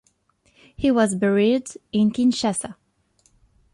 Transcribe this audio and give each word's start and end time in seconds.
He 0.75 0.89
was 0.89 1.13
buried 1.13 1.67
in 1.91 2.09
Kinshasa. 2.09 2.73